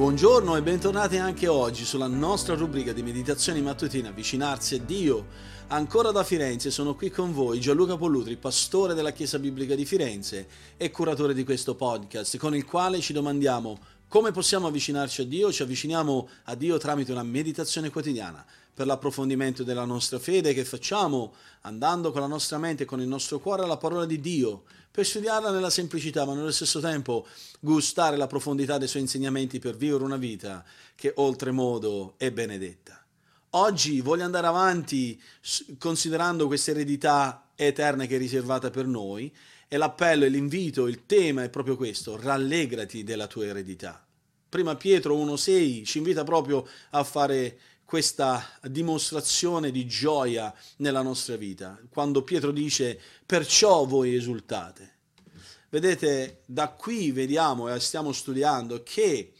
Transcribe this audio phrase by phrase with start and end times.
[0.00, 5.26] Buongiorno e bentornati anche oggi sulla nostra rubrica di meditazioni mattutine Avvicinarsi a Dio.
[5.66, 10.48] Ancora da Firenze sono qui con voi Gianluca Pollutri, pastore della Chiesa Biblica di Firenze
[10.78, 13.78] e curatore di questo podcast, con il quale ci domandiamo
[14.08, 15.52] come possiamo avvicinarci a Dio?
[15.52, 18.44] Ci avviciniamo a Dio tramite una meditazione quotidiana
[18.80, 23.06] per l'approfondimento della nostra fede che facciamo andando con la nostra mente e con il
[23.06, 27.26] nostro cuore alla parola di Dio, per studiarla nella semplicità, ma nello stesso tempo
[27.60, 33.04] gustare la profondità dei suoi insegnamenti per vivere una vita che oltremodo è benedetta.
[33.50, 35.20] Oggi voglio andare avanti
[35.76, 39.30] considerando questa eredità eterna che è riservata per noi
[39.68, 44.02] e l'appello e l'invito, il tema è proprio questo, rallegrati della tua eredità.
[44.48, 47.58] Prima Pietro 1.6 ci invita proprio a fare
[47.90, 52.96] questa dimostrazione di gioia nella nostra vita, quando Pietro dice
[53.26, 54.98] perciò voi esultate.
[55.70, 59.32] Vedete, da qui vediamo e stiamo studiando che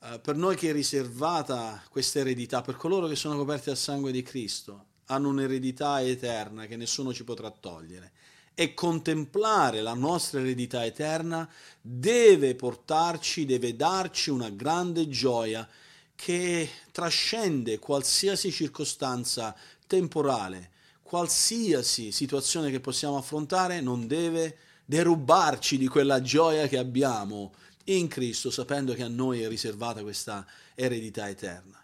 [0.00, 4.12] eh, per noi che è riservata questa eredità, per coloro che sono coperti dal sangue
[4.12, 8.12] di Cristo, hanno un'eredità eterna che nessuno ci potrà togliere
[8.54, 11.50] e contemplare la nostra eredità eterna
[11.80, 15.68] deve portarci, deve darci una grande gioia
[16.16, 19.54] che trascende qualsiasi circostanza
[19.86, 20.72] temporale,
[21.02, 28.50] qualsiasi situazione che possiamo affrontare non deve derubarci di quella gioia che abbiamo in Cristo,
[28.50, 30.44] sapendo che a noi è riservata questa
[30.74, 31.80] eredità eterna.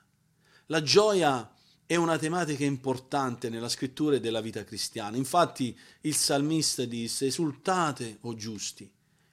[0.66, 1.54] La gioia
[1.86, 5.16] è una tematica importante nella scrittura e della vita cristiana.
[5.16, 8.90] Infatti il salmista disse, esultate, o giusti,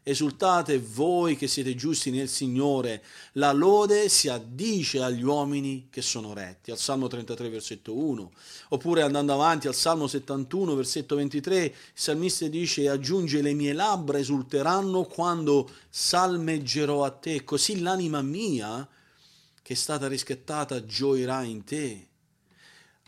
[0.10, 6.34] esultate voi che siete giusti nel Signore, la lode si addice agli uomini che sono
[6.34, 8.32] retti, al Salmo 33 versetto 1,
[8.70, 14.18] oppure andando avanti al Salmo 71 versetto 23, il salmista dice, aggiunge le mie labbra
[14.18, 18.88] esulteranno quando salmeggerò a te, così l'anima mia,
[19.62, 22.08] che è stata riscattata, gioirà in te.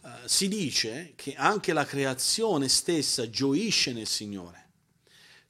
[0.04, 4.70] Uh, si dice che anche la creazione stessa gioisce nel Signore.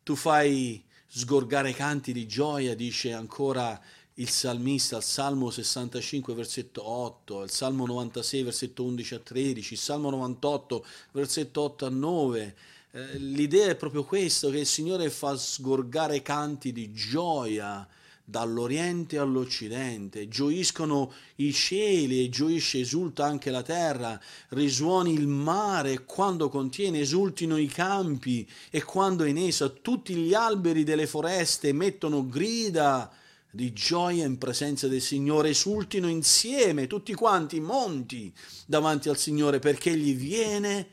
[0.04, 0.84] Tu fai
[1.14, 3.80] sgorgare canti di gioia, dice ancora
[4.16, 9.80] il salmista al Salmo 65 versetto 8, il Salmo 96 versetto 11 a 13, il
[9.80, 12.56] Salmo 98 versetto 8 a 9.
[12.92, 17.86] Eh, l'idea è proprio questo, che il Signore fa sgorgare canti di gioia
[18.31, 24.19] dall'Oriente all'Occidente, gioiscono i cieli e gioisce, esulta anche la terra,
[24.50, 30.84] risuoni il mare quando contiene esultino i campi e quando in essa tutti gli alberi
[30.84, 33.12] delle foreste mettono grida
[33.52, 38.34] di gioia in presenza del Signore, esultino insieme tutti quanti i monti
[38.66, 40.88] davanti al Signore perché egli viene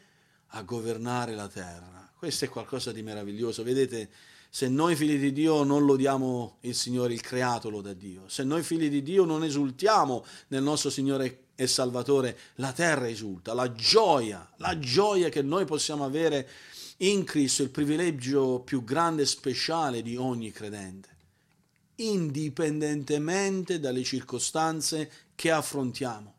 [0.49, 2.11] a governare la terra.
[2.19, 4.11] Questo è qualcosa di meraviglioso, vedete?
[4.59, 8.25] Se noi figli di Dio non lodiamo il Signore, il creato loda Dio.
[8.27, 13.55] Se noi figli di Dio non esultiamo nel nostro Signore e Salvatore, la terra esulta.
[13.55, 16.49] La gioia, la gioia che noi possiamo avere
[16.97, 21.09] in Cristo, il privilegio più grande e speciale di ogni credente,
[21.95, 26.35] indipendentemente dalle circostanze che affrontiamo.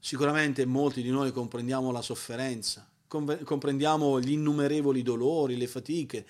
[0.00, 6.26] Sicuramente molti di noi comprendiamo la sofferenza, comprendiamo gli innumerevoli dolori, le fatiche,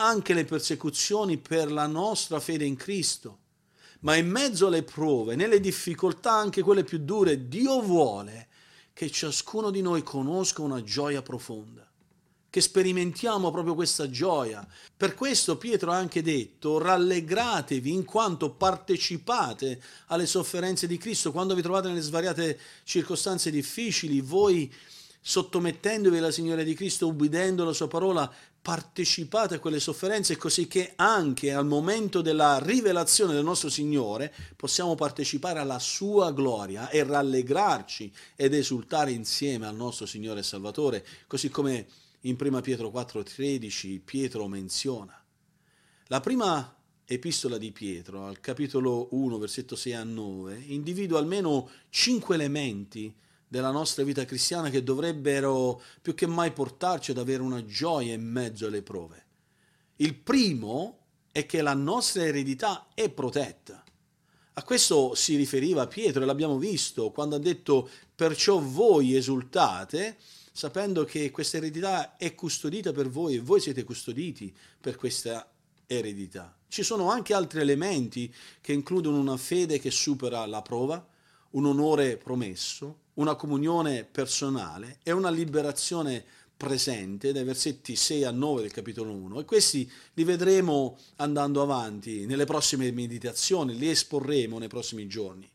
[0.00, 3.38] anche le persecuzioni per la nostra fede in Cristo.
[4.00, 8.48] Ma in mezzo alle prove, nelle difficoltà, anche quelle più dure, Dio vuole
[8.94, 11.86] che ciascuno di noi conosca una gioia profonda,
[12.48, 14.66] che sperimentiamo proprio questa gioia.
[14.96, 21.54] Per questo Pietro ha anche detto, rallegratevi in quanto partecipate alle sofferenze di Cristo, quando
[21.54, 24.72] vi trovate nelle svariate circostanze difficili, voi
[25.20, 28.32] sottomettendovi alla Signore di Cristo, ubbidendo la sua parola,
[28.62, 34.94] partecipate a quelle sofferenze così che anche al momento della rivelazione del nostro Signore possiamo
[34.94, 41.48] partecipare alla sua gloria e rallegrarci ed esultare insieme al nostro Signore e Salvatore, così
[41.48, 41.86] come
[42.22, 45.16] in 1 Pietro 4:13 Pietro menziona.
[46.08, 46.76] La prima
[47.06, 53.12] epistola di Pietro, al capitolo 1, versetto 6 a 9, individua almeno cinque elementi
[53.50, 58.22] della nostra vita cristiana che dovrebbero più che mai portarci ad avere una gioia in
[58.22, 59.26] mezzo alle prove.
[59.96, 60.98] Il primo
[61.32, 63.82] è che la nostra eredità è protetta.
[64.52, 70.16] A questo si riferiva Pietro e l'abbiamo visto quando ha detto perciò voi esultate
[70.52, 75.50] sapendo che questa eredità è custodita per voi e voi siete custoditi per questa
[75.86, 76.56] eredità.
[76.68, 81.04] Ci sono anche altri elementi che includono una fede che supera la prova,
[81.50, 86.24] un onore promesso, una comunione personale e una liberazione
[86.56, 92.24] presente dai versetti 6 a 9 del capitolo 1 e questi li vedremo andando avanti
[92.24, 95.48] nelle prossime meditazioni, li esporremo nei prossimi giorni.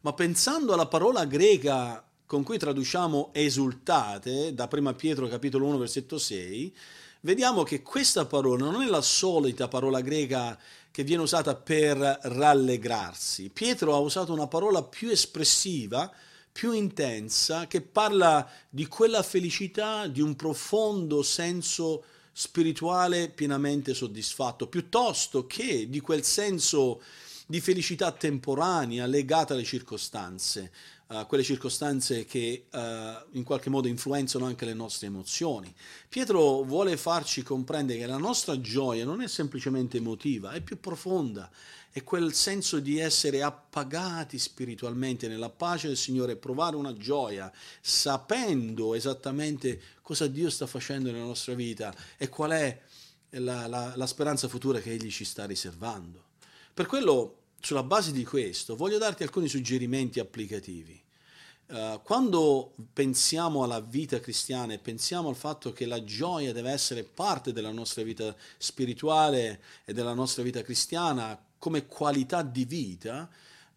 [0.00, 6.18] Ma pensando alla parola greca con cui traduciamo esultate da 1 Pietro capitolo 1 versetto
[6.18, 6.76] 6,
[7.20, 10.58] vediamo che questa parola non è la solita parola greca
[10.90, 13.48] che viene usata per rallegrarsi.
[13.50, 16.10] Pietro ha usato una parola più espressiva,
[16.56, 25.46] più intensa, che parla di quella felicità, di un profondo senso spirituale pienamente soddisfatto, piuttosto
[25.46, 27.02] che di quel senso
[27.46, 30.72] di felicità temporanea legata alle circostanze,
[31.06, 32.78] uh, quelle circostanze che uh,
[33.36, 35.72] in qualche modo influenzano anche le nostre emozioni.
[36.08, 41.48] Pietro vuole farci comprendere che la nostra gioia non è semplicemente emotiva, è più profonda,
[41.90, 47.50] è quel senso di essere appagati spiritualmente nella pace del Signore, provare una gioia,
[47.80, 52.80] sapendo esattamente cosa Dio sta facendo nella nostra vita e qual è
[53.30, 56.25] la, la, la speranza futura che Egli ci sta riservando.
[56.76, 61.02] Per quello, sulla base di questo, voglio darti alcuni suggerimenti applicativi.
[61.68, 67.02] Uh, quando pensiamo alla vita cristiana e pensiamo al fatto che la gioia deve essere
[67.02, 73.26] parte della nostra vita spirituale e della nostra vita cristiana come qualità di vita,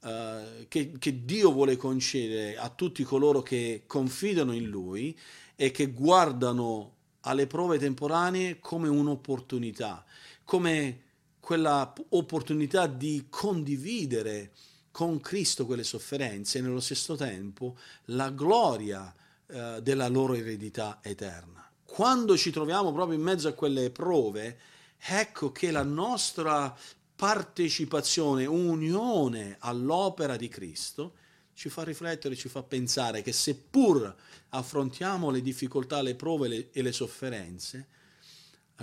[0.02, 5.13] Uh, che, che, Dio vuole concedere a tutti coloro che confidano in Lui
[5.57, 10.06] e che guardano alle prove temporanee come un'opportunità,
[10.45, 11.08] come
[11.50, 14.51] quella opportunità di condividere
[14.92, 17.75] con Cristo quelle sofferenze e nello stesso tempo
[18.06, 19.12] la gloria
[19.48, 21.68] eh, della loro eredità eterna.
[21.84, 24.60] Quando ci troviamo proprio in mezzo a quelle prove,
[25.00, 26.78] ecco che la nostra
[27.16, 31.16] partecipazione, unione all'opera di Cristo,
[31.56, 34.16] ci fa riflettere, ci fa pensare che seppur
[34.50, 37.88] affrontiamo le difficoltà, le prove e le sofferenze,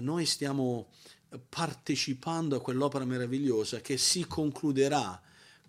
[0.01, 0.89] noi stiamo
[1.39, 5.21] partecipando a quell'opera meravigliosa che si concluderà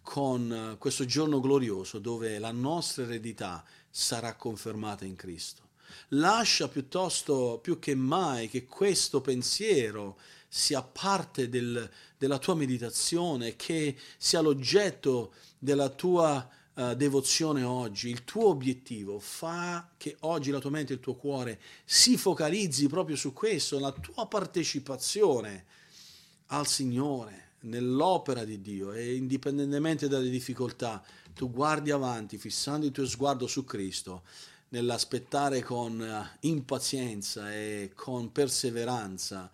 [0.02, 5.64] con eh, questo giorno glorioso dove la nostra eredità sarà confermata in Cristo.
[6.10, 10.18] Lascia piuttosto più che mai che questo pensiero
[10.48, 18.24] sia parte del, della tua meditazione, che sia l'oggetto della tua uh, devozione oggi, il
[18.24, 23.16] tuo obiettivo, fa che oggi la tua mente e il tuo cuore si focalizzi proprio
[23.16, 25.66] su questo, la tua partecipazione
[26.48, 31.04] al Signore, nell'opera di Dio e indipendentemente dalle difficoltà,
[31.34, 34.24] tu guardi avanti fissando il tuo sguardo su Cristo
[34.70, 39.50] nell'aspettare con eh, impazienza e con perseveranza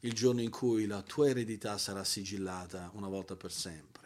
[0.00, 4.01] il giorno in cui la tua eredità sarà sigillata una volta per sempre.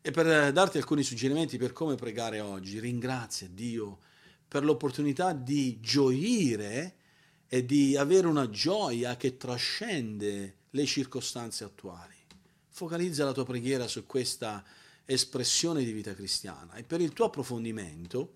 [0.00, 3.98] E per eh, darti alcuni suggerimenti per come pregare oggi, ringrazia Dio
[4.46, 6.94] per l'opportunità di gioire
[7.48, 12.14] e di avere una gioia che trascende le circostanze attuali.
[12.68, 14.64] Focalizza la tua preghiera su questa
[15.04, 18.34] espressione di vita cristiana e per il tuo approfondimento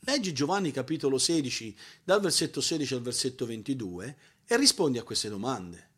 [0.00, 5.90] leggi Giovanni capitolo 16 dal versetto 16 al versetto 22 e rispondi a queste domande.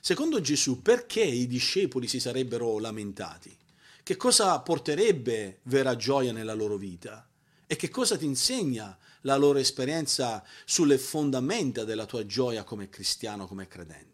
[0.00, 3.56] Secondo Gesù, perché i discepoli si sarebbero lamentati?
[4.04, 7.26] Che cosa porterebbe vera gioia nella loro vita
[7.66, 13.46] e che cosa ti insegna la loro esperienza sulle fondamenta della tua gioia come cristiano,
[13.46, 14.12] come credente.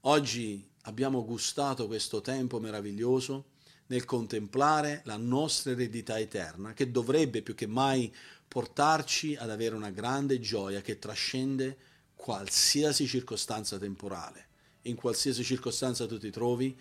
[0.00, 3.50] Oggi abbiamo gustato questo tempo meraviglioso
[3.86, 8.12] nel contemplare la nostra eredità eterna che dovrebbe più che mai
[8.48, 11.78] portarci ad avere una grande gioia che trascende
[12.16, 14.48] qualsiasi circostanza temporale.
[14.82, 16.76] In qualsiasi circostanza tu ti trovi,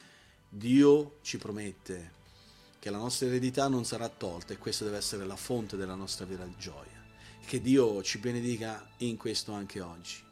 [0.52, 2.18] Dio ci promette
[2.80, 6.26] che la nostra eredità non sarà tolta e questa deve essere la fonte della nostra
[6.26, 6.98] vera gioia.
[7.46, 10.28] Che Dio ci benedica in questo anche oggi.